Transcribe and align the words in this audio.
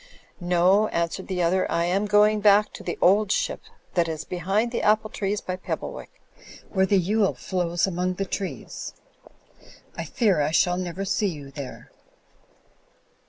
"No," 0.39 0.87
answered 0.87 1.27
the 1.27 1.43
other, 1.43 1.71
"I 1.71 1.85
am 1.85 2.07
going 2.07 2.39
back 2.39 2.73
to 2.73 2.81
The 2.81 2.97
Old 3.03 3.31
Ship' 3.31 3.61
that 3.93 4.07
is 4.07 4.23
behind 4.23 4.71
the 4.71 4.81
apple 4.81 5.11
trees 5.11 5.41
by 5.41 5.57
Pebble 5.57 5.93
wick; 5.93 6.09
where 6.71 6.87
the 6.87 6.99
XJle 6.99 7.37
flows 7.37 7.85
among 7.85 8.15
the 8.15 8.25
trees. 8.25 8.95
I 9.95 10.05
fear 10.05 10.41
I 10.41 10.49
shall 10.49 10.77
never 10.77 11.05
see 11.05 11.27
you 11.27 11.51
there." 11.51 11.91